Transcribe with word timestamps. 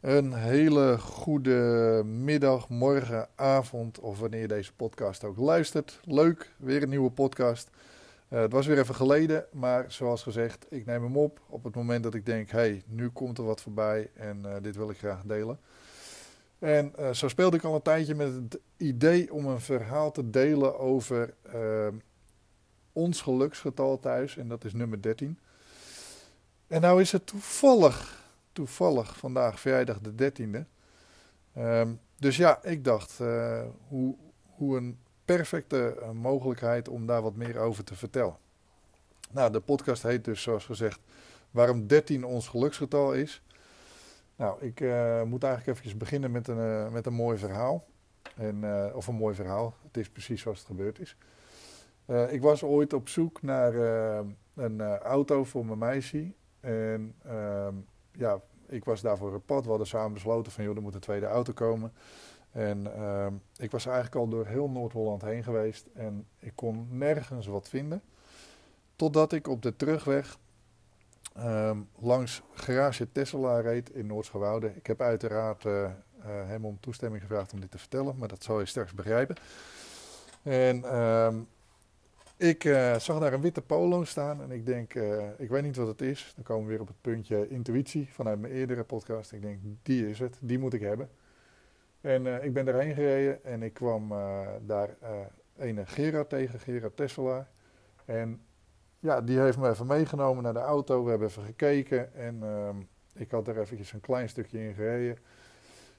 Een 0.00 0.32
hele 0.32 0.98
goede 0.98 2.02
middag, 2.04 2.68
morgen, 2.68 3.28
avond 3.34 4.00
of 4.00 4.18
wanneer 4.18 4.48
deze 4.48 4.74
podcast 4.74 5.24
ook 5.24 5.36
luistert. 5.36 6.00
Leuk, 6.04 6.54
weer 6.56 6.82
een 6.82 6.88
nieuwe 6.88 7.10
podcast. 7.10 7.70
Uh, 8.28 8.40
het 8.40 8.52
was 8.52 8.66
weer 8.66 8.78
even 8.78 8.94
geleden, 8.94 9.46
maar 9.52 9.84
zoals 9.92 10.22
gezegd, 10.22 10.66
ik 10.70 10.86
neem 10.86 11.02
hem 11.02 11.16
op 11.16 11.40
op 11.48 11.64
het 11.64 11.74
moment 11.74 12.02
dat 12.02 12.14
ik 12.14 12.26
denk, 12.26 12.50
hey, 12.50 12.82
nu 12.86 13.08
komt 13.08 13.38
er 13.38 13.44
wat 13.44 13.60
voorbij 13.60 14.10
en 14.14 14.42
uh, 14.46 14.54
dit 14.62 14.76
wil 14.76 14.90
ik 14.90 14.98
graag 14.98 15.22
delen. 15.24 15.58
En 16.64 16.92
uh, 16.98 17.10
zo 17.10 17.28
speelde 17.28 17.56
ik 17.56 17.64
al 17.64 17.74
een 17.74 17.82
tijdje 17.82 18.14
met 18.14 18.34
het 18.34 18.58
idee 18.76 19.32
om 19.32 19.46
een 19.46 19.60
verhaal 19.60 20.10
te 20.10 20.30
delen 20.30 20.78
over 20.78 21.34
ons 22.92 23.20
geluksgetal 23.20 23.98
thuis 23.98 24.36
en 24.36 24.48
dat 24.48 24.64
is 24.64 24.72
nummer 24.72 25.02
13. 25.02 25.38
En 26.66 26.80
nou 26.80 27.00
is 27.00 27.12
het 27.12 27.26
toevallig 27.26 28.24
toevallig 28.54 29.16
vandaag 29.16 29.60
vrijdag 29.60 30.00
de 30.00 30.32
13e. 30.32 30.64
Um, 31.58 32.00
dus 32.16 32.36
ja, 32.36 32.62
ik 32.62 32.84
dacht, 32.84 33.18
uh, 33.20 33.62
hoe, 33.88 34.16
hoe 34.44 34.76
een 34.76 34.98
perfecte 35.24 35.96
mogelijkheid 36.12 36.88
om 36.88 37.06
daar 37.06 37.22
wat 37.22 37.34
meer 37.34 37.58
over 37.58 37.84
te 37.84 37.94
vertellen. 37.94 38.36
Nou, 39.30 39.52
de 39.52 39.60
podcast 39.60 40.02
heet 40.02 40.24
dus 40.24 40.42
zoals 40.42 40.64
gezegd 40.64 41.00
waarom 41.50 41.86
13 41.86 42.24
ons 42.24 42.48
geluksgetal 42.48 43.12
is. 43.12 43.42
Nou, 44.36 44.64
ik 44.64 44.80
uh, 44.80 45.22
moet 45.22 45.42
eigenlijk 45.42 45.78
even 45.78 45.98
beginnen 45.98 46.30
met 46.30 46.48
een, 46.48 46.92
met 46.92 47.06
een 47.06 47.12
mooi 47.12 47.38
verhaal. 47.38 47.84
En, 48.36 48.64
of 48.94 49.06
een 49.06 49.14
mooi 49.14 49.34
verhaal, 49.34 49.74
het 49.86 49.96
is 49.96 50.10
precies 50.10 50.40
zoals 50.40 50.58
het 50.58 50.66
gebeurd 50.66 51.00
is. 51.00 51.16
ik 52.30 52.42
was 52.42 52.62
ooit 52.62 52.92
op 52.92 53.08
zoek 53.08 53.42
naar 53.42 53.74
een 54.54 54.80
auto 54.98 55.44
voor 55.44 55.66
mijn 55.66 55.78
meisje. 55.78 56.32
En 56.60 57.14
ehm, 57.24 57.74
ja, 58.12 58.40
ik 58.66 58.84
was 58.84 59.00
daarvoor 59.00 59.34
op 59.34 59.46
pad. 59.46 59.62
We 59.62 59.68
hadden 59.68 59.86
samen 59.86 60.12
besloten 60.12 60.52
van, 60.52 60.64
joh, 60.64 60.76
er 60.76 60.82
moet 60.82 60.94
een 60.94 61.00
tweede 61.00 61.26
auto 61.26 61.52
komen. 61.52 61.92
En 62.50 62.86
uh, 62.96 63.26
ik 63.56 63.70
was 63.70 63.86
eigenlijk 63.86 64.16
al 64.16 64.28
door 64.28 64.46
heel 64.46 64.70
Noord-Holland 64.70 65.22
heen 65.22 65.42
geweest 65.42 65.86
en 65.94 66.26
ik 66.38 66.52
kon 66.54 66.86
nergens 66.90 67.46
wat 67.46 67.68
vinden. 67.68 68.02
Totdat 68.96 69.32
ik 69.32 69.48
op 69.48 69.62
de 69.62 69.76
terugweg 69.76 70.38
um, 71.38 71.88
langs 71.98 72.42
garage 72.54 73.12
Tesla 73.12 73.60
reed 73.60 73.90
in 73.90 74.06
Noordsgewoude. 74.06 74.72
Ik 74.76 74.86
heb 74.86 75.00
uiteraard 75.00 75.64
uh, 75.64 75.72
uh, 75.72 75.90
hem 76.24 76.64
om 76.64 76.80
toestemming 76.80 77.22
gevraagd 77.22 77.52
om 77.52 77.60
dit 77.60 77.70
te 77.70 77.78
vertellen, 77.78 78.16
maar 78.18 78.28
dat 78.28 78.42
zal 78.42 78.60
je 78.60 78.66
straks 78.66 78.94
begrijpen. 78.94 79.36
En 80.42 80.98
um, 81.00 81.46
ik 82.36 82.64
uh, 82.64 82.96
zag 82.98 83.20
daar 83.20 83.32
een 83.32 83.40
witte 83.40 83.62
polo 83.62 84.04
staan 84.04 84.42
en 84.42 84.50
ik 84.50 84.66
denk, 84.66 84.94
ik 85.38 85.48
weet 85.48 85.62
niet 85.62 85.76
wat 85.76 85.86
het 85.86 86.00
is. 86.00 86.32
Dan 86.34 86.44
komen 86.44 86.64
we 86.64 86.70
weer 86.70 86.80
op 86.80 86.86
het 86.86 87.00
puntje 87.00 87.48
intuïtie 87.48 88.08
vanuit 88.12 88.40
mijn 88.40 88.52
eerdere 88.52 88.84
podcast. 88.84 89.32
Ik 89.32 89.42
denk, 89.42 89.58
die 89.82 90.08
is 90.08 90.18
het, 90.18 90.38
die 90.40 90.58
moet 90.58 90.74
ik 90.74 90.80
hebben. 90.80 91.08
En 92.00 92.44
ik 92.44 92.52
ben 92.52 92.68
erheen 92.68 92.94
gereden 92.94 93.44
en 93.44 93.62
ik 93.62 93.74
kwam 93.74 94.08
daar 94.66 94.96
een 95.56 95.86
Gerard 95.86 96.28
tegen, 96.28 96.60
Gerard 96.60 96.96
Tesla. 96.96 97.48
En 98.04 98.40
ja, 99.04 99.20
die 99.20 99.38
heeft 99.38 99.58
me 99.58 99.68
even 99.68 99.86
meegenomen 99.86 100.42
naar 100.42 100.52
de 100.52 100.58
auto. 100.58 101.04
We 101.04 101.10
hebben 101.10 101.28
even 101.28 101.42
gekeken 101.42 102.14
en 102.14 102.42
ehm, 102.42 102.76
ik 103.14 103.30
had 103.30 103.48
er 103.48 103.60
eventjes 103.60 103.92
een 103.92 104.00
klein 104.00 104.28
stukje 104.28 104.58
in 104.58 104.74
gereden. 104.74 105.18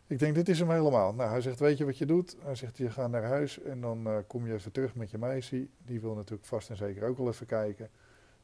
Ik 0.08 0.20
denk, 0.20 0.36
dit 0.36 0.50
is 0.50 0.60
hem 0.60 0.70
helemaal. 0.70 1.14
Nou, 1.14 1.30
hij 1.30 1.42
zegt, 1.42 1.60
weet 1.60 1.78
je 1.78 1.86
wat 1.86 1.98
je 1.98 2.06
doet? 2.06 2.38
Hij 2.44 2.56
zegt, 2.56 2.78
je 2.78 2.90
gaat 2.90 3.10
naar 3.10 3.24
huis 3.24 3.62
en 3.62 3.82
dan 3.82 4.08
uh, 4.08 4.18
kom 4.28 4.48
je 4.48 4.54
even 4.54 4.72
terug 4.72 4.96
met 4.96 5.12
je 5.12 5.18
meisje. 5.18 5.68
Die 5.78 6.02
wil 6.02 6.16
natuurlijk 6.16 6.48
vast 6.48 6.70
en 6.70 6.76
zeker 6.76 7.08
ook 7.08 7.18
wel 7.18 7.28
even 7.28 7.46
kijken. 7.46 7.90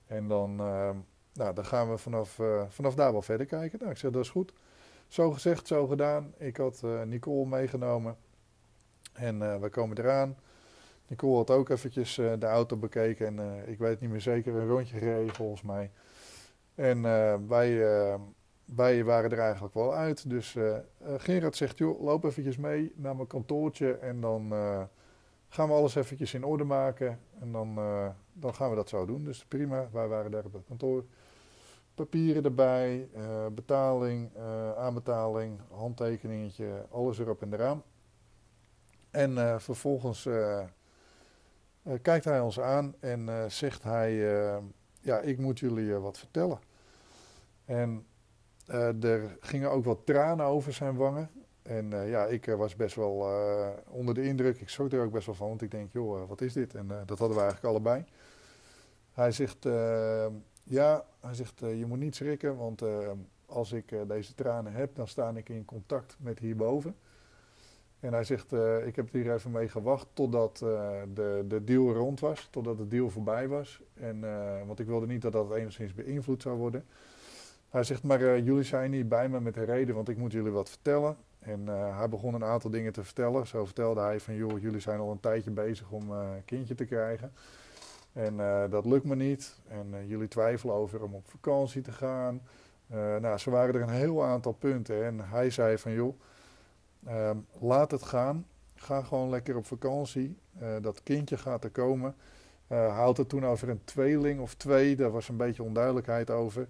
En 0.07 0.27
dan, 0.27 0.51
uh, 0.51 0.89
nou, 1.33 1.53
dan 1.53 1.65
gaan 1.65 1.89
we 1.89 1.97
vanaf, 1.97 2.39
uh, 2.39 2.63
vanaf 2.69 2.95
daar 2.95 3.11
wel 3.11 3.21
verder 3.21 3.45
kijken. 3.45 3.79
Nou, 3.79 3.91
ik 3.91 3.97
zeg, 3.97 4.11
dat 4.11 4.23
is 4.23 4.29
goed. 4.29 4.53
Zo 5.07 5.31
gezegd, 5.31 5.67
zo 5.67 5.87
gedaan. 5.87 6.33
Ik 6.37 6.57
had 6.57 6.83
Nicole 7.05 7.45
meegenomen. 7.45 8.17
En 9.13 9.61
we 9.61 9.69
komen 9.69 9.97
eraan. 9.97 10.37
Nicole 11.11 11.35
had 11.35 11.49
ook 11.49 11.69
eventjes 11.69 12.15
de 12.15 12.45
auto 12.45 12.77
bekeken. 12.77 13.39
En 13.39 13.63
ik 13.67 13.77
weet 13.77 13.99
niet 13.99 14.09
meer 14.09 14.21
zeker, 14.21 14.55
een 14.55 14.67
rondje 14.67 14.97
gereden 14.97 15.35
volgens 15.35 15.61
mij. 15.61 15.91
En 16.75 17.01
wij 17.47 17.79
wij 18.75 19.03
waren 19.03 19.31
er 19.31 19.39
eigenlijk 19.39 19.73
wel 19.73 19.93
uit. 19.93 20.29
Dus 20.29 20.57
Gerard 21.17 21.55
zegt, 21.55 21.77
joh, 21.77 22.01
loop 22.01 22.23
eventjes 22.23 22.57
mee 22.57 22.93
naar 22.95 23.15
mijn 23.15 23.27
kantoortje 23.27 23.97
en 23.97 24.21
dan 24.21 24.53
gaan 25.47 25.67
we 25.67 25.73
alles 25.73 25.95
eventjes 25.95 26.33
in 26.33 26.43
orde 26.43 26.63
maken. 26.63 27.19
En 27.39 27.51
dan, 27.51 27.75
dan 28.33 28.53
gaan 28.53 28.69
we 28.69 28.75
dat 28.75 28.89
zo 28.89 29.05
doen. 29.05 29.23
Dus 29.23 29.45
prima, 29.45 29.89
wij 29.91 30.07
waren 30.07 30.31
daar 30.31 30.45
op 30.45 30.53
het 30.53 30.65
kantoor. 30.67 31.03
Papieren 31.95 32.43
erbij, 32.43 33.09
betaling, 33.51 34.29
aanbetaling, 34.77 35.59
handtekeningetje, 35.71 36.85
alles 36.91 37.19
erop 37.19 37.41
en 37.41 37.53
eraan. 37.53 37.83
En 39.11 39.61
vervolgens 39.61 40.29
kijkt 42.01 42.25
hij 42.25 42.39
ons 42.39 42.59
aan 42.59 42.95
en 42.99 43.51
zegt 43.51 43.83
hij, 43.83 44.13
ja, 45.01 45.19
ik 45.19 45.37
moet 45.37 45.59
jullie 45.59 45.93
wat 45.93 46.17
vertellen. 46.17 46.59
En 47.65 48.05
er 49.01 49.37
gingen 49.39 49.71
ook 49.71 49.85
wat 49.85 50.05
tranen 50.05 50.45
over 50.45 50.73
zijn 50.73 50.95
wangen. 50.95 51.29
En 51.61 51.89
ja, 51.89 52.25
ik 52.25 52.45
was 52.45 52.75
best 52.75 52.95
wel 52.95 53.29
onder 53.87 54.13
de 54.13 54.23
indruk. 54.23 54.61
Ik 54.61 54.69
schrok 54.69 54.91
er 54.91 55.03
ook 55.03 55.11
best 55.11 55.25
wel 55.25 55.35
van, 55.35 55.47
want 55.47 55.61
ik 55.61 55.71
denk, 55.71 55.91
joh, 55.91 56.27
wat 56.27 56.41
is 56.41 56.53
dit? 56.53 56.75
En 56.75 56.87
dat 56.87 57.19
hadden 57.19 57.37
we 57.37 57.43
eigenlijk 57.43 57.73
allebei. 57.73 58.05
Hij 59.11 59.31
zegt, 59.31 59.63
ja, 60.63 61.05
hij 61.19 61.33
zegt, 61.33 61.59
je 61.59 61.85
moet 61.87 61.99
niet 61.99 62.15
schrikken, 62.15 62.57
want 62.57 62.83
als 63.45 63.71
ik 63.71 63.93
deze 64.07 64.33
tranen 64.33 64.73
heb, 64.73 64.95
dan 64.95 65.07
sta 65.07 65.29
ik 65.29 65.49
in 65.49 65.65
contact 65.65 66.15
met 66.19 66.39
hierboven. 66.39 66.95
En 68.01 68.13
hij 68.13 68.23
zegt, 68.23 68.53
ik 68.85 68.95
heb 68.95 69.11
hier 69.11 69.33
even 69.33 69.51
mee 69.51 69.67
gewacht 69.67 70.07
totdat 70.13 70.57
de, 71.13 71.45
de 71.47 71.63
deal 71.63 71.93
rond 71.93 72.19
was, 72.19 72.47
totdat 72.51 72.77
de 72.77 72.87
deal 72.87 73.09
voorbij 73.09 73.47
was. 73.47 73.81
En, 73.93 74.19
want 74.65 74.79
ik 74.79 74.87
wilde 74.87 75.07
niet 75.07 75.21
dat 75.21 75.31
dat 75.31 75.55
enigszins 75.55 75.93
beïnvloed 75.93 76.41
zou 76.41 76.57
worden. 76.57 76.85
Hij 77.69 77.83
zegt, 77.83 78.03
maar 78.03 78.39
jullie 78.39 78.63
zijn 78.63 78.91
niet 78.91 79.09
bij 79.09 79.29
me 79.29 79.39
met 79.39 79.53
de 79.53 79.63
reden, 79.63 79.95
want 79.95 80.09
ik 80.09 80.17
moet 80.17 80.31
jullie 80.31 80.51
wat 80.51 80.69
vertellen. 80.69 81.17
En 81.39 81.67
hij 81.67 82.09
begon 82.09 82.33
een 82.33 82.43
aantal 82.43 82.69
dingen 82.69 82.93
te 82.93 83.03
vertellen. 83.03 83.47
Zo 83.47 83.65
vertelde 83.65 84.01
hij 84.01 84.19
van, 84.19 84.35
joh, 84.35 84.61
jullie 84.61 84.79
zijn 84.79 84.99
al 84.99 85.11
een 85.11 85.19
tijdje 85.19 85.51
bezig 85.51 85.91
om 85.91 86.11
een 86.11 86.45
kindje 86.45 86.75
te 86.75 86.85
krijgen. 86.85 87.31
En 88.13 88.37
dat 88.69 88.85
lukt 88.85 89.05
me 89.05 89.15
niet. 89.15 89.59
En 89.67 90.07
jullie 90.07 90.27
twijfelen 90.27 90.75
over 90.75 91.03
om 91.03 91.13
op 91.13 91.29
vakantie 91.29 91.81
te 91.81 91.91
gaan. 91.91 92.41
nou, 93.21 93.37
zo 93.37 93.51
waren 93.51 93.75
er 93.75 93.81
een 93.81 93.89
heel 93.89 94.23
aantal 94.23 94.53
punten. 94.53 95.05
En 95.05 95.19
hij 95.19 95.49
zei 95.49 95.77
van, 95.77 95.91
joh, 95.91 96.19
ehm, 97.05 97.37
laat 97.59 97.91
het 97.91 98.03
gaan. 98.03 98.45
Ga 98.75 99.01
gewoon 99.01 99.29
lekker 99.29 99.55
op 99.55 99.65
vakantie. 99.65 100.37
dat 100.81 101.03
kindje 101.03 101.37
gaat 101.37 101.63
er 101.63 101.69
komen. 101.69 102.15
hij 102.67 102.87
had 102.87 103.17
het 103.17 103.29
toen 103.29 103.45
over 103.45 103.69
een 103.69 103.83
tweeling 103.83 104.39
of 104.39 104.53
twee. 104.53 104.95
Daar 104.95 105.11
was 105.11 105.29
een 105.29 105.37
beetje 105.37 105.63
onduidelijkheid 105.63 106.29
over. 106.29 106.67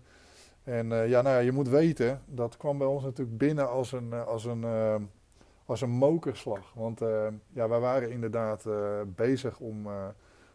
En 0.63 0.91
uh, 0.91 1.09
ja, 1.09 1.21
nou 1.21 1.35
ja, 1.35 1.41
je 1.41 1.51
moet 1.51 1.67
weten, 1.67 2.21
dat 2.25 2.57
kwam 2.57 2.77
bij 2.77 2.87
ons 2.87 3.03
natuurlijk 3.03 3.37
binnen 3.37 3.69
als 3.69 3.91
een, 3.91 4.09
uh, 4.09 4.27
als 4.27 4.45
een, 4.45 4.61
uh, 4.61 4.95
als 5.65 5.81
een 5.81 5.89
mokerslag. 5.89 6.73
Want 6.73 6.99
ja, 7.53 7.69
wij 7.69 7.79
waren 7.79 8.11
inderdaad 8.11 8.65
bezig 9.15 9.59
om, 9.59 9.87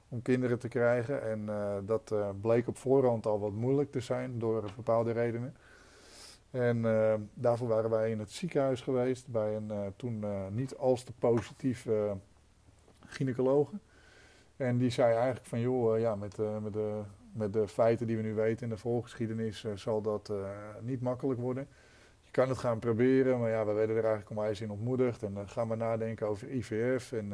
om 0.09 0.23
kinderen 0.23 0.59
te 0.59 0.69
krijgen. 0.69 1.23
En 1.23 1.49
dat 1.87 2.15
bleek 2.41 2.69
op 2.69 2.79
voorhand 2.79 3.27
al 3.27 3.41
wat 3.41 3.53
moeilijk 3.53 3.93
te 3.93 4.01
zijn 4.01 4.39
door 4.39 4.65
bepaalde 4.77 5.13
redenen. 5.13 5.57
En 6.57 6.83
daarvoor 7.35 7.69
waren 7.69 7.91
wij 7.91 8.11
in 8.11 8.19
het 8.19 8.31
ziekenhuis 8.31 8.81
geweest 8.81 9.29
bij 9.29 9.57
een 9.57 9.93
toen 9.97 10.25
niet 10.55 10.77
als 10.77 11.03
te 11.03 11.13
positief 11.13 11.87
gynaecoloog. 13.07 13.71
En 14.57 14.79
die 14.79 14.91
zei 14.91 15.15
eigenlijk 15.15 15.47
van 15.47 15.61
joh, 15.61 15.99
ja, 15.99 16.15
met, 16.15 16.37
met 16.63 16.73
de 16.73 17.03
met 17.37 17.53
de 17.53 17.69
feiten 17.69 18.07
die 18.07 18.17
we 18.17 18.23
nu 18.23 18.35
weten 18.35 18.63
in 18.63 18.69
de 18.69 18.77
voorgeschiedenis 18.77 19.65
uh, 19.65 19.73
zal 19.75 20.03
dat 20.03 20.33
niet 20.81 21.01
makkelijk 21.01 21.41
worden. 21.41 21.69
Je 22.23 22.31
kan 22.31 22.49
het 22.49 22.59
gaan 22.59 22.79
proberen, 22.79 23.41
maar 23.41 23.51
ja, 23.51 23.67
we 23.67 23.73
werden 23.73 23.97
er 23.97 24.05
eigenlijk 24.05 24.31
om 24.31 24.45
ijs 24.45 24.61
in 24.61 24.71
ontmoedigd. 24.71 25.23
En 25.23 25.35
dan 25.35 25.49
gaan 25.49 25.69
we 25.69 25.75
nadenken 25.75 26.29
over 26.29 26.51
IVF. 26.51 27.13
En, 27.13 27.29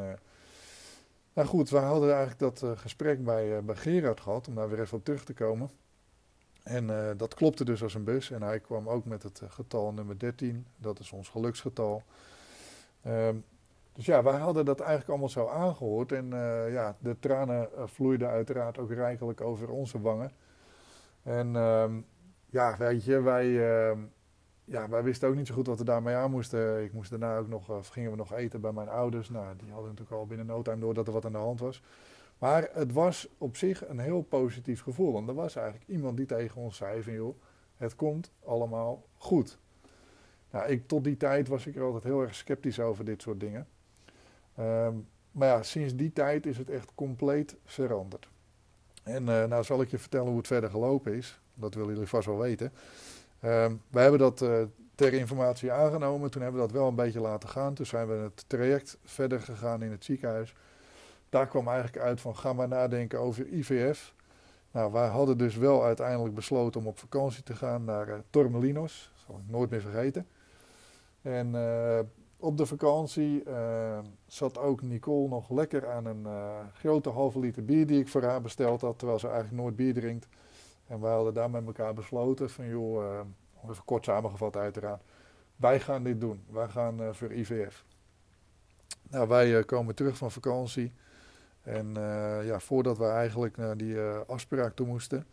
nou 1.33 1.49
goed, 1.49 1.71
we 1.71 1.77
hadden 1.77 2.15
eigenlijk 2.15 2.39
dat 2.39 2.79
gesprek 2.79 3.25
bij, 3.25 3.65
bij 3.65 3.77
Gerard 3.77 4.21
gehad, 4.21 4.49
om 4.49 4.55
daar 4.55 4.69
weer 4.69 4.81
even 4.81 4.99
op 4.99 5.05
terug 5.05 5.25
te 5.25 5.35
komen. 5.35 5.71
En 6.63 7.15
dat 7.17 7.35
klopte 7.35 7.65
dus 7.65 7.83
als 7.83 7.95
een 7.95 8.05
bus. 8.05 8.31
En 8.31 8.43
hij 8.43 8.61
kwam 8.61 8.89
ook 8.89 9.05
met 9.05 9.23
het 9.23 9.43
getal 9.49 9.93
nummer 9.93 10.19
13. 10.19 10.67
Dat 10.77 10.99
is 10.99 11.13
ons 11.13 11.29
geluksgetal. 11.29 12.03
Ehm, 13.03 13.37
dus 13.93 14.07
ja, 14.07 14.23
wij 14.23 14.39
hadden 14.39 14.65
dat 14.65 14.81
eigenlijk 14.81 15.11
allemaal 15.11 15.29
zo 15.29 15.47
aangehoord. 15.47 16.13
En 16.13 16.25
uh, 16.33 16.73
ja, 16.73 16.97
de 16.99 17.17
tranen 17.19 17.69
vloeiden 17.85 18.29
uiteraard 18.29 18.79
ook 18.79 18.93
rijkelijk 18.93 19.41
over 19.41 19.71
onze 19.71 20.01
wangen. 20.01 20.33
En 21.23 21.55
uh, 21.55 21.85
ja, 22.47 22.77
weet 22.77 23.05
je, 23.05 23.21
wij, 23.21 23.71
ehm, 23.71 23.99
ja, 24.65 24.89
wij 24.89 25.03
wisten 25.03 25.29
ook 25.29 25.35
niet 25.35 25.47
zo 25.47 25.55
goed 25.55 25.67
wat 25.67 25.79
we 25.79 25.85
daarmee 25.85 26.15
aan 26.15 26.31
moesten. 26.31 26.85
Ik 26.85 26.93
moest 26.93 27.11
daarna 27.11 27.37
ook 27.37 27.49
nog, 27.49 27.91
gingen 27.93 28.11
we 28.11 28.17
nog 28.17 28.33
eten 28.33 28.61
bij 28.61 28.73
mijn 28.73 28.89
ouders. 28.89 29.31
Nou, 29.31 29.57
die 29.57 29.71
hadden 29.71 29.91
natuurlijk 29.91 30.21
al 30.21 30.27
binnen 30.27 30.47
no 30.47 30.63
time 30.63 30.81
door 30.81 30.95
dat 30.95 31.07
er 31.07 31.13
wat 31.13 31.25
aan 31.25 31.33
de 31.33 31.39
hand 31.39 31.61
was. 31.61 31.83
Maar 32.43 32.69
het 32.73 32.93
was 32.93 33.29
op 33.39 33.57
zich 33.57 33.89
een 33.89 33.99
heel 33.99 34.23
positief 34.23 34.83
gevoel. 34.83 35.13
Want 35.13 35.29
er 35.29 35.35
was 35.35 35.57
eigenlijk 35.57 35.89
iemand 35.89 36.17
die 36.17 36.27
tegen 36.27 36.61
ons 36.61 36.77
zei 36.77 37.03
van 37.03 37.13
joh, 37.13 37.37
het 37.77 37.97
komt 37.97 38.31
allemaal 38.45 39.07
goed. 39.17 39.59
Nou, 40.51 40.71
ik, 40.71 40.89
tot 40.89 41.05
die 41.05 41.17
tijd 41.17 41.49
was 41.49 41.67
ik 41.67 41.77
er 41.77 41.83
altijd 41.83 42.05
heel 42.05 42.21
erg 42.23 42.35
sceptisch 42.35 42.81
over 42.81 43.05
dit 43.05 43.23
soort 43.23 43.41
dingen. 43.41 43.69
Ehm, 44.55 44.95
maar 45.31 45.49
ja, 45.49 45.63
sinds 45.63 45.97
die 45.97 46.13
tijd 46.13 46.47
is 46.47 46.59
het 46.59 46.71
echt 46.71 46.95
compleet 46.95 47.57
veranderd. 47.65 48.29
En 49.03 49.23
uh, 49.23 49.45
nou 49.45 49.65
zal 49.65 49.81
ik 49.81 49.91
je 49.91 49.99
vertellen 49.99 50.29
hoe 50.29 50.37
het 50.37 50.47
verder 50.47 50.71
gelopen 50.71 51.15
is. 51.15 51.41
Dat 51.55 51.75
willen 51.75 51.93
jullie 51.93 52.09
vast 52.09 52.27
wel 52.27 52.39
weten. 52.39 52.73
Um, 53.45 53.83
wij 53.89 54.03
hebben 54.03 54.21
dat 54.21 54.43
uh, 54.43 54.63
ter 54.95 55.13
informatie 55.13 55.73
aangenomen. 55.73 56.31
Toen 56.31 56.43
hebben 56.43 56.61
we 56.61 56.67
dat 56.67 56.77
wel 56.77 56.89
een 56.89 56.95
beetje 56.95 57.21
laten 57.21 57.49
gaan. 57.49 57.75
Toen 57.75 57.87
zijn 57.87 58.09
we 58.09 58.15
het 58.15 58.45
traject 58.47 58.99
verder 59.05 59.41
gegaan 59.41 59.83
in 59.83 59.91
het 59.91 60.05
ziekenhuis. 60.05 60.55
Daar 61.33 61.47
kwam 61.47 61.69
eigenlijk 61.69 62.05
uit 62.05 62.21
van 62.21 62.37
ga 62.37 62.53
maar 62.53 62.69
nadenken 62.69 63.21
over 63.21 63.47
IVF. 63.47 64.15
Nou, 64.71 64.93
wij 64.93 65.09
hadden 65.09 65.39
dus 65.39 65.57
wel 65.57 65.85
uiteindelijk 65.85 66.35
besloten 66.35 66.81
om 66.81 66.87
op 66.87 66.99
vakantie 66.99 67.43
te 67.43 67.55
gaan 67.55 67.85
naar 67.85 68.09
uh, 68.09 68.15
Tormelinos. 68.31 69.11
Dat 69.15 69.25
zal 69.27 69.39
ik 69.39 69.51
nooit 69.51 69.71
meer 69.71 69.81
vergeten. 69.81 70.27
En 71.23 71.55
uh, 71.55 71.99
op 72.37 72.57
de 72.57 72.67
vakantie 72.67 73.45
uh, 73.45 73.99
zat 74.27 74.59
ook 74.59 74.83
Nicole 74.83 75.29
nog 75.29 75.51
lekker 75.51 75.91
aan 75.91 76.07
een 76.07 76.27
grote 76.75 77.11
halve 77.11 77.39
liter 77.39 77.65
bier 77.65 77.87
die 77.87 78.01
ik 78.01 78.09
voor 78.09 78.23
haar 78.23 78.41
besteld 78.41 78.81
had. 78.81 78.99
Terwijl 78.99 79.19
ze 79.19 79.27
eigenlijk 79.27 79.63
nooit 79.63 79.77
bier 79.77 79.95
drinkt. 79.95 80.29
En 80.87 81.01
wij 81.01 81.13
hadden 81.13 81.35
daar 81.35 81.51
met 81.51 81.67
elkaar 81.67 81.95
besloten 81.95 82.51
van 82.51 82.69
joh, 82.69 83.21
even 83.71 83.85
kort 83.85 84.05
samengevat 84.05 84.57
uiteraard. 84.57 85.03
Wij 85.57 85.81
gaan 85.81 86.03
dit 86.03 86.21
doen. 86.21 86.45
Wij 86.51 86.69
gaan 86.69 87.15
voor 87.15 87.33
IVF. 87.33 87.85
Nou, 89.09 89.29
wij 89.29 89.65
komen 89.65 89.95
terug 89.95 90.17
van 90.17 90.31
vakantie. 90.31 90.93
En 91.63 91.87
uh, 91.97 92.47
ja, 92.47 92.61
voordat 92.61 92.99
we 92.99 93.07
eigenlijk 93.07 93.57
naar 93.57 93.77
die 93.77 93.95
uh, 93.95 94.19
afspraak 94.27 94.75
toe 94.75 94.87
moesten, 94.87 95.27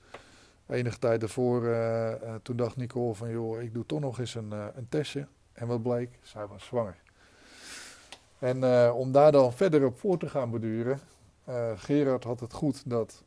enige 0.67 0.99
tijd 0.99 1.19
daarvoor, 1.19 1.63
uh, 1.63 2.13
toen 2.41 2.55
dacht 2.55 2.75
Nicole 2.75 3.13
van 3.13 3.29
joh, 3.29 3.61
ik 3.61 3.73
doe 3.73 3.85
toch 3.85 3.99
nog 3.99 4.19
eens 4.19 4.35
een, 4.35 4.51
een 4.51 4.89
testje. 4.89 5.27
En 5.53 5.67
wat 5.67 5.81
bleek? 5.81 6.09
Zij 6.21 6.47
was 6.47 6.65
zwanger. 6.65 6.95
En 8.39 8.63
om 8.91 9.11
daar 9.11 9.31
dan 9.31 9.53
verder 9.53 9.85
op 9.85 9.99
voor 9.99 10.17
te 10.17 10.29
gaan 10.29 10.51
beduren, 10.51 10.99
Gerard 11.75 12.23
had 12.23 12.39
het 12.39 12.53
goed 12.53 12.89
dat 12.89 13.23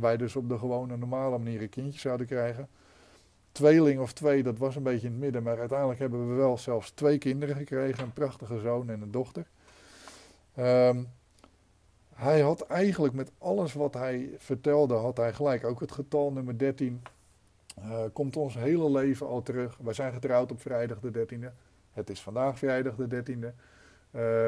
wij 0.00 0.16
dus 0.16 0.36
op 0.36 0.48
de 0.48 0.58
gewone 0.58 0.96
normale 0.96 1.38
manier 1.38 1.62
een 1.62 1.68
kindje 1.68 2.00
zouden 2.00 2.26
krijgen. 2.26 2.68
Tweeling 3.52 4.00
of 4.00 4.12
twee, 4.12 4.42
dat 4.42 4.58
was 4.58 4.76
een 4.76 4.82
beetje 4.82 5.06
in 5.06 5.12
het 5.12 5.20
midden, 5.20 5.42
maar 5.42 5.58
uiteindelijk 5.58 5.98
hebben 5.98 6.28
we 6.28 6.34
wel 6.34 6.58
zelfs 6.58 6.90
twee 6.90 7.18
kinderen 7.18 7.56
gekregen, 7.56 8.04
een 8.04 8.12
prachtige 8.12 8.58
zoon 8.58 8.90
en 8.90 9.00
een 9.00 9.10
dochter. 9.10 9.46
Um, 10.58 11.08
hij 12.14 12.40
had 12.40 12.66
eigenlijk 12.66 13.14
met 13.14 13.30
alles 13.38 13.72
wat 13.72 13.94
hij 13.94 14.30
vertelde, 14.38 14.94
had 14.94 15.16
hij 15.16 15.32
gelijk. 15.32 15.64
Ook 15.64 15.80
het 15.80 15.92
getal 15.92 16.32
nummer 16.32 16.58
13 16.58 17.02
uh, 17.78 18.04
eh, 18.04 18.10
komt 18.12 18.36
ons 18.36 18.54
hele 18.54 18.90
leven 18.90 19.26
al 19.26 19.42
terug. 19.42 19.78
Wij 19.82 19.92
zijn 19.92 20.12
getrouwd 20.12 20.52
op 20.52 20.60
vrijdag 20.60 21.00
de 21.00 21.26
13e. 21.26 21.54
Het 21.92 22.10
is 22.10 22.22
vandaag 22.22 22.58
vrijdag 22.58 22.94
de 22.94 23.22
13e. 23.22 23.54
Uh, 24.10 24.46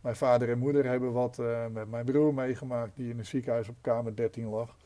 mijn 0.00 0.16
vader 0.16 0.50
en 0.50 0.58
moeder 0.58 0.84
hebben 0.84 1.12
wat 1.12 1.38
uh, 1.38 1.66
met 1.66 1.90
mijn 1.90 2.04
broer 2.04 2.34
meegemaakt 2.34 2.96
die 2.96 3.10
in 3.10 3.18
een 3.18 3.26
ziekenhuis 3.26 3.68
op 3.68 3.76
kamer 3.80 4.16
13 4.16 4.48
lag. 4.48 4.76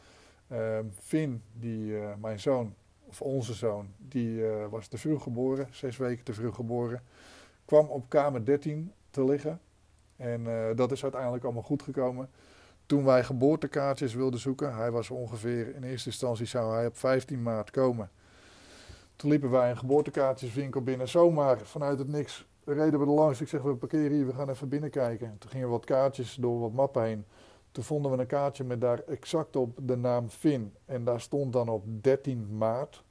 Ehm, 0.48 0.84
Finn, 0.98 1.42
die, 1.52 1.98
eh, 1.98 2.14
mijn 2.20 2.40
zoon, 2.40 2.74
of 3.08 3.22
onze 3.22 3.54
zoon, 3.54 3.88
die 3.98 4.44
was 4.70 4.86
te 4.86 4.98
vroeg 4.98 5.22
geboren, 5.22 5.68
zes 5.70 5.96
weken 5.96 6.24
te 6.24 6.32
vroeg 6.32 6.54
geboren. 6.54 7.02
Kwam 7.64 7.86
op 7.86 8.08
kamer 8.08 8.44
13 8.44 8.92
te 9.10 9.24
liggen. 9.24 9.60
En 10.22 10.40
uh, 10.40 10.64
dat 10.74 10.92
is 10.92 11.02
uiteindelijk 11.02 11.44
allemaal 11.44 11.62
goed 11.62 11.82
gekomen. 11.82 12.30
Toen 12.86 13.04
wij 13.04 13.24
geboortekaartjes 13.24 14.14
wilden 14.14 14.40
zoeken, 14.40 14.74
hij 14.74 14.90
was 14.90 15.10
ongeveer, 15.10 15.74
in 15.74 15.82
eerste 15.82 16.08
instantie 16.08 16.46
zou 16.46 16.74
hij 16.74 16.86
op 16.86 16.96
15 16.98 17.42
maart 17.42 17.70
komen. 17.70 18.10
Toen 19.16 19.30
liepen 19.30 19.50
wij 19.50 19.70
een 19.70 19.78
geboortekaartjeswinkel 19.78 20.82
binnen, 20.82 21.08
zomaar 21.08 21.58
vanuit 21.58 21.98
het 21.98 22.08
niks 22.08 22.46
reden 22.64 23.00
we 23.00 23.06
er 23.06 23.12
langs. 23.12 23.40
Ik 23.40 23.48
zeg, 23.48 23.62
we 23.62 23.74
parkeren 23.74 24.12
hier, 24.12 24.26
we 24.26 24.32
gaan 24.32 24.48
even 24.48 24.68
binnenkijken. 24.68 25.36
Toen 25.38 25.50
gingen 25.50 25.66
we 25.66 25.72
wat 25.72 25.84
kaartjes 25.84 26.34
door 26.34 26.60
wat 26.60 26.72
mappen 26.72 27.02
heen. 27.02 27.24
Toen 27.72 27.84
vonden 27.84 28.12
we 28.12 28.18
een 28.18 28.26
kaartje 28.26 28.64
met 28.64 28.80
daar 28.80 28.98
exact 28.98 29.56
op 29.56 29.78
de 29.82 29.96
naam 29.96 30.28
Finn. 30.28 30.74
En 30.84 31.04
daar 31.04 31.20
stond 31.20 31.52
dan 31.52 31.68
op 31.68 31.84
13 31.86 32.56
maart. 32.56 33.02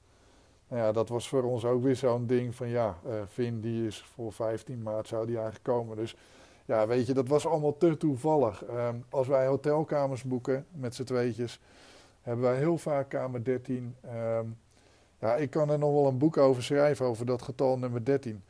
Nou 0.68 0.84
ja, 0.84 0.92
dat 0.92 1.10
was 1.10 1.30
voor 1.30 1.44
ons 1.44 1.66
ook 1.66 1.84
weer 1.84 1.96
zo'n 1.96 2.28
ding 2.28 2.56
van 2.56 2.68
ja, 2.68 2.98
uh, 3.08 3.14
Finn 3.30 3.62
die 3.62 3.88
is 3.88 4.02
voor 4.14 4.34
15 4.34 4.82
maart 4.82 5.08
zou 5.08 5.26
die 5.26 5.36
eigenlijk 5.36 5.66
komen. 5.66 5.98
Dus 5.98 6.16
ja, 6.66 6.88
weet 6.88 7.08
je, 7.08 7.14
dat 7.14 7.28
was 7.28 7.48
allemaal 7.48 7.78
te 7.78 7.98
toevallig. 7.98 8.66
Ehm, 8.66 8.96
als 9.10 9.28
wij 9.28 9.46
hotelkamers 9.46 10.24
boeken 10.24 10.66
met 10.72 10.96
z'n 10.96 11.04
tweetjes, 11.04 11.60
hebben 12.22 12.46
wij 12.46 12.58
heel 12.58 12.78
vaak 12.78 13.10
kamer 13.10 13.44
13. 13.44 13.96
Ehm, 14.02 14.46
ja, 15.20 15.36
ik 15.36 15.50
kan 15.50 15.70
er 15.70 15.80
nog 15.80 15.94
wel 15.94 16.08
een 16.08 16.18
boek 16.18 16.38
over 16.38 16.64
schrijven, 16.64 17.06
over 17.06 17.26
dat 17.26 17.42
getal 17.42 17.78
nummer 17.78 18.06
13. 18.06 18.44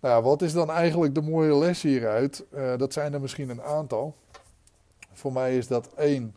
Nou, 0.00 0.22
wat 0.22 0.42
is 0.42 0.52
dan 0.52 0.70
eigenlijk 0.70 1.14
de 1.14 1.22
mooie 1.22 1.54
les 1.54 1.82
hieruit? 1.82 2.44
Uh, 2.54 2.76
dat 2.76 2.92
zijn 2.92 3.12
er 3.12 3.20
misschien 3.20 3.48
een 3.48 3.62
aantal. 3.62 4.14
Voor 5.12 5.32
mij 5.32 5.56
is 5.56 5.66
dat 5.66 5.94
één, 5.94 6.36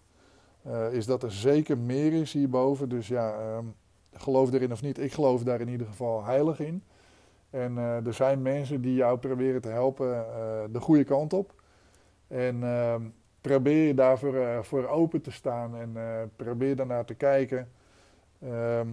uh, 0.68 0.94
is 0.94 1.06
dat 1.06 1.24
er 1.24 1.32
zeker 1.32 1.78
meer 1.78 2.14
is 2.14 2.34
hierboven. 2.34 2.90
Dus 2.90 3.08
ja, 3.08 3.56
um, 3.58 3.76
geloof 4.14 4.54
erin 4.54 4.72
of 4.72 4.82
niet, 4.82 5.00
ik 5.00 5.14
geloof 5.14 5.44
daar 5.44 5.62
in 5.62 5.68
ieder 5.68 5.88
geval 5.88 6.24
heilig 6.24 6.60
in. 6.60 6.84
En 7.54 7.76
uh, 7.76 8.06
er 8.06 8.14
zijn 8.14 8.42
mensen 8.42 8.82
die 8.82 8.96
jou 8.96 9.18
proberen 9.18 9.62
te 9.62 9.70
helpen 9.70 10.08
uh, 10.08 10.24
de 10.72 10.80
goede 10.80 11.04
kant 11.04 11.34
op. 11.34 11.54
En 12.28 12.56
uh, 12.56 12.96
probeer 13.42 13.88
je 13.88 13.94
daarvoor 13.94 14.36
uh, 14.36 14.62
voor 14.62 14.88
open 14.88 15.22
te 15.22 15.32
staan 15.32 15.76
en 15.76 15.98
probeer 16.36 16.76
daarnaar 16.76 17.06
te 17.06 17.14
kijken. 17.14 17.72
Ehm, 18.42 18.88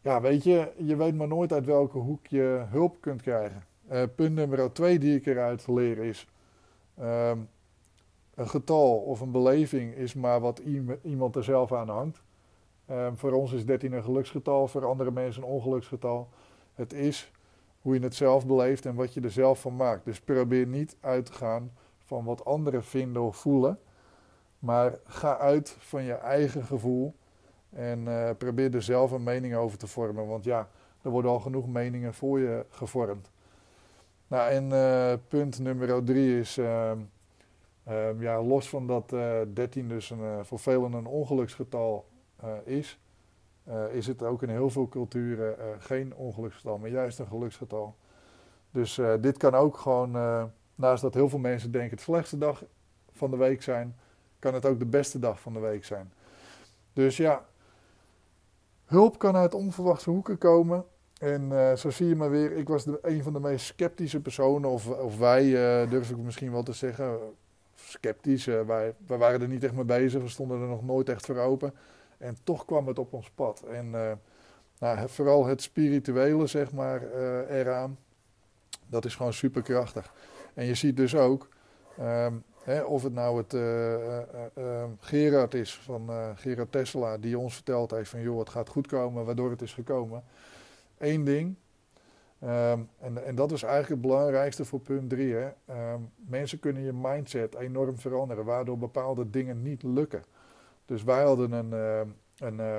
ja, 0.00 0.20
weet 0.20 0.44
je, 0.44 0.72
je 0.76 0.96
weet 0.96 1.14
maar 1.14 1.28
nooit 1.28 1.52
uit 1.52 1.64
welke 1.64 1.98
hoek 1.98 2.26
je 2.26 2.64
hulp 2.68 3.00
kunt 3.00 3.22
krijgen. 3.22 3.64
punt 4.14 4.34
nummer 4.34 4.72
twee 4.72 4.98
die 4.98 5.16
ik 5.16 5.26
eruit 5.26 5.66
leer 5.66 5.98
is... 5.98 6.28
Ehm, 6.98 7.38
een 8.34 8.48
getal 8.48 8.96
of 8.96 9.20
een 9.20 9.30
beleving 9.30 9.94
is 9.94 10.14
maar 10.14 10.40
wat 10.40 10.62
iemand 11.02 11.36
er 11.36 11.44
zelf 11.44 11.72
aan 11.72 11.88
hangt. 11.88 12.22
Ehm, 12.86 13.14
voor 13.14 13.32
ons 13.32 13.52
is 13.52 13.66
13 13.66 13.92
een 13.92 14.02
geluksgetal, 14.02 14.68
voor 14.68 14.86
andere 14.86 15.10
mensen 15.10 15.42
een 15.42 15.48
ongeluksgetal. 15.48 16.28
Het 16.78 16.92
is 16.92 17.30
hoe 17.80 17.94
je 17.94 18.00
het 18.00 18.14
zelf 18.14 18.46
beleeft 18.46 18.86
en 18.86 18.94
wat 18.94 19.14
je 19.14 19.20
er 19.20 19.30
zelf 19.30 19.60
van 19.60 19.76
maakt. 19.76 20.04
Dus 20.04 20.20
probeer 20.20 20.66
niet 20.66 20.96
uit 21.00 21.26
te 21.26 21.32
gaan 21.32 21.72
van 22.04 22.24
wat 22.24 22.44
anderen 22.44 22.84
vinden 22.84 23.22
of 23.22 23.36
voelen. 23.36 23.78
Maar 24.58 24.98
ga 25.04 25.38
uit 25.38 25.76
van 25.78 26.02
je 26.02 26.12
eigen 26.12 26.64
gevoel. 26.64 27.14
En 27.70 28.00
uh, 28.00 28.30
probeer 28.38 28.74
er 28.74 28.82
zelf 28.82 29.10
een 29.10 29.22
mening 29.22 29.54
over 29.54 29.78
te 29.78 29.86
vormen. 29.86 30.26
Want 30.26 30.44
ja, 30.44 30.68
er 31.02 31.10
worden 31.10 31.30
al 31.30 31.40
genoeg 31.40 31.68
meningen 31.68 32.14
voor 32.14 32.38
je 32.40 32.66
gevormd. 32.70 33.30
Nou, 34.26 34.50
en 34.50 34.70
uh, 34.70 35.12
punt 35.28 35.58
nummer 35.58 36.04
drie 36.04 36.38
is. 36.38 36.58
Uh, 36.58 36.92
ja, 38.18 38.42
los 38.42 38.68
van 38.68 38.86
dat 38.86 39.08
13 39.54 39.88
dus 39.88 40.10
een, 40.10 40.44
voor 40.44 40.58
velen 40.58 40.92
een 40.92 41.06
ongeluksgetal 41.06 42.08
is 42.64 42.98
uh, 43.68 43.94
is 43.94 44.06
het 44.06 44.22
ook 44.22 44.42
in 44.42 44.48
heel 44.48 44.70
veel 44.70 44.88
culturen 44.88 45.56
uh, 45.58 45.64
geen 45.78 46.14
ongeluksgetal, 46.14 46.78
maar 46.78 46.90
juist 46.90 47.18
een 47.18 47.26
geluksgetal. 47.26 47.94
Dus 48.70 48.98
uh, 48.98 49.14
dit 49.20 49.36
kan 49.36 49.54
ook 49.54 49.76
gewoon, 49.76 50.10
naast 50.74 51.02
dat 51.02 51.14
heel 51.14 51.28
veel 51.28 51.38
mensen 51.38 51.70
denken 51.70 51.90
het 51.90 52.00
slechtste 52.00 52.38
dag 52.38 52.64
van 53.12 53.30
de 53.30 53.36
week 53.36 53.62
zijn, 53.62 53.96
kan 54.38 54.54
het 54.54 54.66
ook 54.66 54.78
de 54.78 54.86
beste 54.86 55.18
dag 55.18 55.40
van 55.40 55.52
de 55.52 55.58
week 55.58 55.84
zijn. 55.84 56.12
Dus 56.92 57.16
ja, 57.16 57.44
hulp 58.84 59.18
kan 59.18 59.36
uit 59.36 59.54
onverwachte 59.54 60.10
hoeken 60.10 60.38
komen. 60.38 60.84
En 61.18 61.78
zo 61.78 61.90
zie 61.90 62.08
je 62.08 62.16
maar 62.16 62.30
weer, 62.30 62.52
ik 62.52 62.68
was 62.68 62.84
de, 62.84 62.98
een 63.02 63.22
van 63.22 63.32
de 63.32 63.40
meest 63.40 63.66
sceptische 63.66 64.20
personen, 64.20 64.70
of, 64.70 64.88
of 64.88 65.18
wij 65.18 65.50
durf 65.88 66.10
ik 66.10 66.16
misschien 66.16 66.52
wel 66.52 66.62
te 66.62 66.72
zeggen, 66.72 67.18
sceptisch. 67.74 68.44
wij, 68.44 68.94
wij 69.06 69.18
waren 69.18 69.40
er 69.40 69.48
niet 69.48 69.64
echt 69.64 69.74
mee 69.74 69.84
bezig, 69.84 70.22
we 70.22 70.28
stonden 70.28 70.60
er 70.60 70.68
nog 70.68 70.84
nooit 70.84 71.08
echt 71.08 71.26
voor 71.26 71.38
open. 71.38 71.74
En 72.18 72.36
toch 72.44 72.64
kwam 72.64 72.86
het 72.86 72.98
op 72.98 73.12
ons 73.12 73.30
pad. 73.30 73.62
En 73.62 73.86
uh, 73.86 74.12
nou, 74.78 75.08
vooral 75.08 75.46
het 75.46 75.62
spirituele, 75.62 76.46
zeg 76.46 76.72
maar, 76.72 77.02
uh, 77.02 77.58
eraan. 77.58 77.98
Dat 78.86 79.04
is 79.04 79.16
gewoon 79.16 79.32
superkrachtig. 79.32 80.14
En 80.54 80.64
je 80.64 80.74
ziet 80.74 80.96
dus 80.96 81.16
ook, 81.16 81.48
um, 82.00 82.44
hè, 82.62 82.82
of 82.82 83.02
het 83.02 83.12
nou 83.12 83.36
het 83.36 83.52
uh, 83.54 84.84
Gerard 85.00 85.54
is 85.54 85.74
van 85.74 86.10
Gerard 86.36 86.72
Tesla, 86.72 87.18
die 87.18 87.38
ons 87.38 87.54
verteld 87.54 87.90
heeft 87.90 88.10
van 88.10 88.20
joh, 88.20 88.38
het 88.38 88.48
gaat 88.48 88.68
goed 88.68 88.86
komen, 88.86 89.24
waardoor 89.24 89.50
het 89.50 89.62
is 89.62 89.74
gekomen. 89.74 90.24
Eén 90.98 91.24
ding, 91.24 91.56
um, 92.42 92.88
en, 92.98 93.24
en, 93.24 93.34
dat 93.34 93.52
is 93.52 93.62
eigenlijk 93.62 94.02
het 94.02 94.10
belangrijkste 94.10 94.64
voor 94.64 94.80
punt 94.80 95.10
3. 95.10 95.34
Um, 95.34 95.52
mensen 96.16 96.58
kunnen 96.58 96.82
je 96.82 96.92
mindset 96.92 97.54
enorm 97.54 97.98
veranderen, 97.98 98.44
waardoor 98.44 98.78
bepaalde 98.78 99.30
dingen 99.30 99.62
niet 99.62 99.82
lukken. 99.82 100.22
Dus 100.88 101.02
wij 101.02 101.22
hadden 101.22 101.52
een, 101.52 101.70
uh, 101.70 102.12
een 102.38 102.54
uh, 102.54 102.78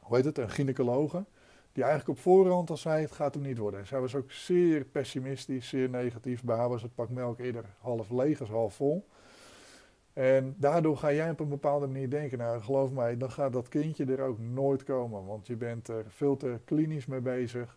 hoe 0.00 0.16
heet 0.16 0.24
het, 0.24 0.38
een 0.38 0.50
gynaecologe. 0.50 1.24
Die 1.72 1.84
eigenlijk 1.84 2.18
op 2.18 2.24
voorhand 2.24 2.70
al 2.70 2.76
zei, 2.76 3.02
het 3.02 3.12
gaat 3.12 3.34
hem 3.34 3.42
niet 3.42 3.58
worden. 3.58 3.86
Zij 3.86 4.00
was 4.00 4.14
ook 4.14 4.32
zeer 4.32 4.84
pessimistisch, 4.84 5.68
zeer 5.68 5.88
negatief. 5.88 6.42
Bij 6.42 6.56
haar 6.56 6.68
was 6.68 6.82
het 6.82 6.94
pak 6.94 7.08
melk 7.08 7.38
eerder 7.38 7.64
half 7.78 8.10
leeg 8.10 8.40
als 8.40 8.48
half 8.48 8.74
vol. 8.74 9.06
En 10.12 10.54
daardoor 10.58 10.96
ga 10.96 11.12
jij 11.12 11.30
op 11.30 11.40
een 11.40 11.48
bepaalde 11.48 11.86
manier 11.86 12.10
denken. 12.10 12.38
Nou, 12.38 12.62
geloof 12.62 12.90
mij, 12.90 13.16
dan 13.16 13.30
gaat 13.30 13.52
dat 13.52 13.68
kindje 13.68 14.04
er 14.04 14.20
ook 14.20 14.38
nooit 14.38 14.84
komen. 14.84 15.26
Want 15.26 15.46
je 15.46 15.56
bent 15.56 15.88
er 15.88 16.04
veel 16.08 16.36
te 16.36 16.58
klinisch 16.64 17.06
mee 17.06 17.20
bezig. 17.20 17.76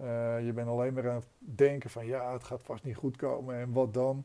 Uh, 0.00 0.06
je 0.46 0.52
bent 0.52 0.68
alleen 0.68 0.92
maar 0.92 1.08
aan 1.08 1.14
het 1.14 1.28
denken 1.38 1.90
van 1.90 2.06
ja, 2.06 2.32
het 2.32 2.44
gaat 2.44 2.62
vast 2.62 2.84
niet 2.84 2.96
goed 2.96 3.16
komen 3.16 3.54
en 3.54 3.72
wat 3.72 3.94
dan. 3.94 4.24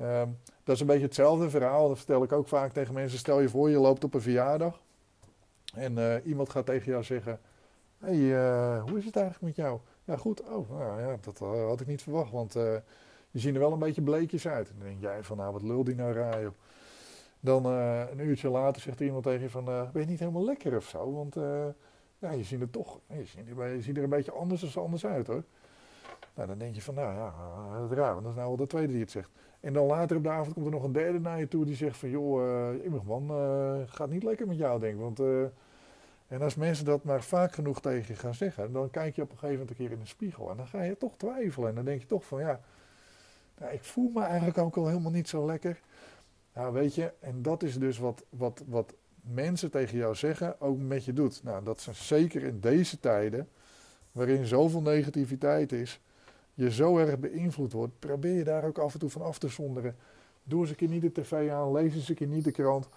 Uh, 0.00 0.22
dat 0.64 0.74
is 0.74 0.80
een 0.80 0.86
beetje 0.86 1.04
hetzelfde 1.04 1.50
verhaal. 1.50 1.88
Dat 1.88 1.96
vertel 1.96 2.22
ik 2.22 2.32
ook 2.32 2.48
vaak 2.48 2.72
tegen 2.72 2.94
mensen. 2.94 3.18
Stel 3.18 3.40
je 3.40 3.48
voor, 3.48 3.70
je 3.70 3.78
loopt 3.78 4.04
op 4.04 4.14
een 4.14 4.20
verjaardag. 4.20 4.80
En 5.74 5.92
uh, 5.98 6.14
iemand 6.24 6.50
gaat 6.50 6.66
tegen 6.66 6.90
jou 6.90 7.04
zeggen: 7.04 7.40
hey, 7.98 8.16
hoe 8.80 8.98
is 8.98 9.04
het 9.04 9.16
eigenlijk 9.16 9.40
met 9.40 9.56
jou? 9.56 9.78
Ja, 10.04 10.16
goed. 10.16 10.42
Oh, 10.42 10.70
nou 10.70 11.00
ja, 11.00 11.16
dat 11.20 11.38
had 11.38 11.80
ik 11.80 11.86
niet 11.86 12.02
verwacht. 12.02 12.32
Want 12.32 12.52
je 13.30 13.38
ziet 13.38 13.54
er 13.54 13.60
wel 13.60 13.72
een 13.72 13.78
beetje 13.78 14.02
bleekjes 14.02 14.48
uit. 14.48 14.66
Dan 14.66 14.86
denk 14.88 15.00
jij 15.00 15.22
van, 15.22 15.36
nou, 15.36 15.52
wat 15.52 15.62
lul 15.62 15.84
die 15.84 15.94
nou 15.94 16.12
raar. 16.12 16.52
Dan 17.40 17.64
een 17.64 18.20
uurtje 18.20 18.48
later 18.48 18.82
zegt 18.82 19.00
iemand 19.00 19.24
tegen 19.24 19.42
je 19.42 19.50
van, 19.50 19.64
ben 19.64 19.90
je 19.92 20.06
niet 20.06 20.18
helemaal 20.18 20.44
lekker 20.44 20.76
of 20.76 20.84
zo? 20.84 21.12
Want 21.12 21.34
ja, 22.18 22.30
je 22.30 22.44
ziet 22.44 22.60
er 22.60 22.70
toch, 22.70 23.00
je 23.06 23.24
ziet 23.24 23.58
er, 23.58 23.74
je 23.74 23.82
ziet 23.82 23.96
er 23.96 24.02
een 24.02 24.08
beetje 24.08 24.32
anders 24.32 24.72
dan 24.72 24.82
anders 24.82 25.06
uit 25.06 25.26
hoor. 25.26 25.42
Nou, 26.34 26.48
dan 26.48 26.58
denk 26.58 26.74
je 26.74 26.82
van, 26.82 26.94
nou 26.94 27.14
ja, 27.14 27.32
dat 27.80 27.92
raar, 27.92 28.12
want 28.12 28.22
dat 28.22 28.32
is 28.32 28.38
nou 28.38 28.50
al 28.50 28.56
de 28.56 28.66
tweede 28.66 28.92
die 28.92 29.00
het 29.00 29.10
zegt. 29.10 29.30
En 29.60 29.72
dan 29.72 29.86
later 29.86 30.16
op 30.16 30.22
de 30.22 30.30
avond 30.30 30.54
komt 30.54 30.66
er 30.66 30.72
nog 30.72 30.82
een 30.82 30.92
derde 30.92 31.20
naar 31.20 31.38
je 31.38 31.48
toe 31.48 31.64
die 31.64 31.74
zegt 31.76 31.96
van, 31.96 32.10
joh, 32.10 32.74
uh, 32.84 33.00
man, 33.04 33.30
uh, 33.30 33.80
gaat 33.86 34.10
niet 34.10 34.22
lekker 34.22 34.46
met 34.46 34.58
jou, 34.58 34.80
denk 34.80 34.94
ik. 34.94 35.00
Want, 35.00 35.20
uh, 35.20 35.44
en 36.26 36.42
als 36.42 36.54
mensen 36.54 36.84
dat 36.84 37.04
maar 37.04 37.22
vaak 37.22 37.52
genoeg 37.52 37.80
tegen 37.80 38.14
je 38.14 38.20
gaan 38.20 38.34
zeggen, 38.34 38.72
dan 38.72 38.90
kijk 38.90 39.16
je 39.16 39.22
op 39.22 39.30
een 39.30 39.38
gegeven 39.38 39.58
moment 39.58 39.70
een 39.70 39.86
keer 39.86 39.94
in 39.94 40.02
de 40.02 40.06
spiegel 40.06 40.50
en 40.50 40.56
dan 40.56 40.66
ga 40.66 40.82
je 40.82 40.96
toch 40.96 41.16
twijfelen. 41.16 41.68
En 41.68 41.74
dan 41.74 41.84
denk 41.84 42.00
je 42.00 42.06
toch 42.06 42.24
van, 42.24 42.40
ja, 42.40 42.60
nou, 43.58 43.72
ik 43.72 43.84
voel 43.84 44.10
me 44.14 44.22
eigenlijk 44.22 44.58
ook 44.58 44.76
al 44.76 44.86
helemaal 44.86 45.10
niet 45.10 45.28
zo 45.28 45.46
lekker. 45.46 45.80
Nou, 46.54 46.72
weet 46.72 46.94
je, 46.94 47.12
en 47.20 47.42
dat 47.42 47.62
is 47.62 47.78
dus 47.78 47.98
wat, 47.98 48.24
wat, 48.28 48.62
wat 48.66 48.94
mensen 49.20 49.70
tegen 49.70 49.98
jou 49.98 50.14
zeggen 50.14 50.60
ook 50.60 50.78
met 50.78 51.04
je 51.04 51.12
doet. 51.12 51.42
Nou, 51.42 51.64
dat 51.64 51.86
is 51.90 52.06
zeker 52.06 52.42
in 52.42 52.60
deze 52.60 53.00
tijden, 53.00 53.48
waarin 54.12 54.46
zoveel 54.46 54.82
negativiteit 54.82 55.72
is, 55.72 56.00
je 56.60 56.70
zo 56.70 56.98
erg 56.98 57.18
beïnvloed 57.18 57.72
wordt, 57.72 57.98
probeer 57.98 58.34
je 58.34 58.44
daar 58.44 58.64
ook 58.64 58.78
af 58.78 58.92
en 58.92 58.98
toe 58.98 59.10
van 59.10 59.22
af 59.22 59.38
te 59.38 59.48
zonderen. 59.48 59.96
Doe 60.42 60.60
eens 60.60 60.70
een 60.70 60.76
keer 60.76 60.88
niet 60.88 61.02
de 61.02 61.12
tv 61.12 61.50
aan, 61.50 61.72
lees 61.72 61.94
eens 61.94 62.08
een 62.08 62.14
keer 62.14 62.26
niet 62.26 62.44
de 62.44 62.50
krant. 62.50 62.88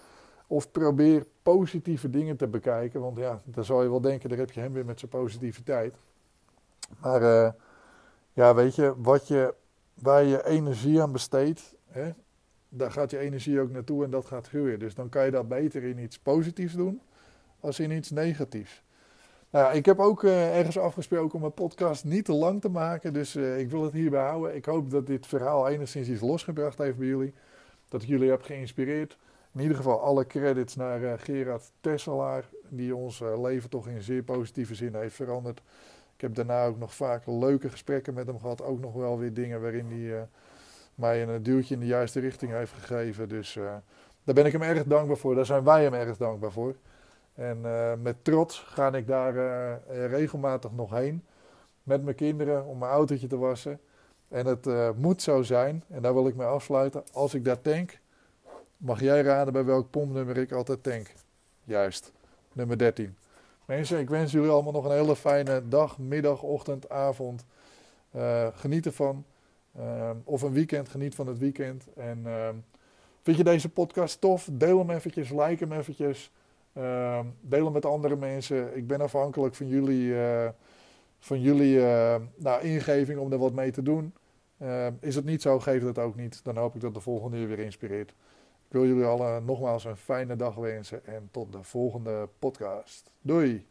Of 0.47 0.71
probeer 0.71 1.25
positieve 1.43 2.09
dingen 2.09 2.37
te 2.37 2.47
bekijken. 2.47 3.01
Want 3.01 3.17
ja, 3.17 3.41
dan 3.45 3.65
zou 3.65 3.83
je 3.83 3.89
wel 3.89 4.01
denken, 4.01 4.29
daar 4.29 4.37
heb 4.37 4.51
je 4.51 4.59
hem 4.59 4.73
weer 4.73 4.85
met 4.85 4.99
zijn 4.99 5.11
positiviteit. 5.11 5.95
Maar 7.01 7.21
uh, 7.21 7.51
ja, 8.33 8.55
weet 8.55 8.75
je, 8.75 8.93
wat 8.97 9.27
je, 9.27 9.53
waar 9.93 10.23
je 10.23 10.45
energie 10.45 11.01
aan 11.01 11.11
besteedt, 11.11 11.75
daar 12.69 12.91
gaat 12.91 13.11
je 13.11 13.17
energie 13.17 13.59
ook 13.59 13.71
naartoe 13.71 14.03
en 14.03 14.09
dat 14.09 14.25
gaat 14.25 14.47
groeien. 14.47 14.79
Dus 14.79 14.95
dan 14.95 15.09
kan 15.09 15.25
je 15.25 15.31
dat 15.31 15.47
beter 15.47 15.83
in 15.83 15.97
iets 15.97 16.19
positiefs 16.19 16.73
doen 16.73 17.01
als 17.59 17.79
in 17.79 17.91
iets 17.91 18.09
negatiefs. 18.09 18.83
Nou 19.53 19.65
ja, 19.65 19.71
ik 19.71 19.85
heb 19.85 19.99
ook 19.99 20.23
uh, 20.23 20.57
ergens 20.57 20.77
afgesproken 20.77 21.33
om 21.35 21.41
mijn 21.41 21.53
podcast 21.53 22.03
niet 22.03 22.25
te 22.25 22.33
lang 22.33 22.61
te 22.61 22.69
maken, 22.69 23.13
dus 23.13 23.35
uh, 23.35 23.59
ik 23.59 23.69
wil 23.69 23.83
het 23.83 23.93
hierbij 23.93 24.21
houden. 24.21 24.55
Ik 24.55 24.65
hoop 24.65 24.91
dat 24.91 25.07
dit 25.07 25.27
verhaal 25.27 25.67
enigszins 25.69 26.09
iets 26.09 26.21
losgebracht 26.21 26.77
heeft 26.77 26.97
bij 26.97 27.07
jullie. 27.07 27.33
Dat 27.87 28.01
ik 28.01 28.07
jullie 28.07 28.29
heb 28.29 28.41
geïnspireerd. 28.41 29.17
In 29.53 29.61
ieder 29.61 29.77
geval 29.77 29.99
alle 29.99 30.27
credits 30.27 30.75
naar 30.75 31.01
uh, 31.01 31.13
Gerard 31.17 31.71
Tesselaar, 31.81 32.45
die 32.69 32.95
ons 32.95 33.21
leven 33.41 33.69
toch 33.69 33.87
in 33.87 34.01
zeer 34.01 34.23
positieve 34.23 34.75
zin 34.75 34.95
heeft 34.95 35.15
veranderd. 35.15 35.61
Ik 36.15 36.21
heb 36.21 36.35
daarna 36.35 36.65
ook 36.65 36.79
nog 36.79 36.95
vaak 36.95 37.23
leuke 37.25 37.69
gesprekken 37.69 38.13
met 38.13 38.27
hem 38.27 38.39
gehad. 38.39 38.63
Ook 38.63 38.79
nog 38.79 38.93
wel 38.93 39.19
weer 39.19 39.33
dingen 39.33 39.61
waarin 39.61 39.85
hij 39.87 40.27
mij 40.95 41.23
een 41.23 41.43
duwtje 41.43 41.73
in 41.73 41.79
de 41.79 41.85
juiste 41.85 42.19
richting 42.19 42.51
heeft 42.51 42.71
gegeven. 42.71 43.29
Dus 43.29 43.53
daar 44.23 44.35
ben 44.35 44.45
ik 44.45 44.51
hem 44.51 44.61
erg 44.61 44.83
dankbaar 44.83 45.17
voor. 45.17 45.35
Daar 45.35 45.45
zijn 45.45 45.63
wij 45.63 45.83
hem 45.83 45.93
erg 45.93 46.17
dankbaar 46.17 46.51
voor. 46.51 46.75
En 47.35 47.57
uh, 47.63 47.93
met 48.01 48.23
trots 48.23 48.59
ga 48.59 48.93
ik 48.93 49.07
daar 49.07 49.35
uh, 49.35 50.07
regelmatig 50.07 50.71
nog 50.71 50.91
heen. 50.91 51.23
Met 51.83 52.03
mijn 52.03 52.15
kinderen 52.15 52.65
om 52.65 52.77
mijn 52.77 52.91
autootje 52.91 53.27
te 53.27 53.37
wassen. 53.37 53.79
En 54.27 54.45
het 54.45 54.95
moet 54.97 55.21
zo 55.21 55.41
zijn, 55.41 55.83
en 55.89 56.01
daar 56.01 56.13
wil 56.13 56.27
ik 56.27 56.35
mee 56.35 56.47
afsluiten. 56.47 57.03
Als 57.13 57.33
ik 57.33 57.45
daar 57.45 57.61
tank, 57.61 57.99
mag 58.77 58.99
jij 58.99 59.21
raden 59.21 59.53
bij 59.53 59.65
welk 59.65 59.89
pompnummer 59.89 60.37
ik 60.37 60.51
altijd 60.51 60.83
tank. 60.83 61.13
Juist, 61.63 62.11
nummer 62.53 62.77
13. 62.77 63.17
Mensen, 63.65 63.99
ik 63.99 64.09
wens 64.09 64.31
jullie 64.31 64.49
allemaal 64.49 64.71
nog 64.71 64.85
een 64.85 64.91
hele 64.91 65.15
fijne 65.15 65.67
dag, 65.67 65.97
middag, 65.97 66.41
ochtend, 66.41 66.89
avond. 66.89 67.45
geniet 68.53 68.85
ervan. 68.85 69.25
Of 70.23 70.41
een 70.41 70.53
weekend, 70.53 70.89
geniet 70.89 71.15
van 71.15 71.27
het 71.27 71.37
weekend. 71.37 71.93
En 71.93 72.25
vind 73.21 73.37
je 73.37 73.43
deze 73.43 73.69
podcast 73.69 74.21
tof? 74.21 74.49
Deel 74.51 74.77
hem 74.77 74.89
eventjes, 74.89 75.29
like 75.29 75.67
hem 75.67 75.71
eventjes. 75.71 76.31
Ehm, 76.73 77.25
deel 77.41 77.63
hem 77.63 77.73
met 77.73 77.85
andere 77.85 78.15
mensen. 78.15 78.77
Ik 78.77 78.87
ben 78.87 79.01
afhankelijk 79.01 79.55
van 79.55 79.67
jullie, 79.67 80.07
uh, 80.07 80.49
van 81.19 81.41
jullie 81.41 81.75
uh, 81.75 82.15
nou, 82.35 82.63
ingeving 82.63 83.19
om 83.19 83.31
er 83.31 83.37
wat 83.37 83.53
mee 83.53 83.71
te 83.71 83.81
doen. 83.81 84.13
is 84.99 85.15
het 85.15 85.25
niet 85.25 85.41
zo, 85.41 85.59
geef 85.59 85.83
het 85.83 85.99
ook 85.99 86.15
niet. 86.15 86.43
Dan 86.43 86.57
hoop 86.57 86.75
ik 86.75 86.81
dat 86.81 86.93
de 86.93 86.99
volgende 86.99 87.45
weer 87.45 87.59
inspireert. 87.59 88.09
Ik 88.67 88.79
wil 88.79 88.85
jullie 88.85 89.03
allen 89.03 89.45
nogmaals 89.45 89.85
een 89.85 89.97
fijne 89.97 90.35
dag 90.35 90.55
wensen 90.55 91.05
en 91.05 91.27
tot 91.31 91.51
de 91.51 91.63
volgende 91.63 92.29
podcast. 92.39 93.11
Doei! 93.21 93.65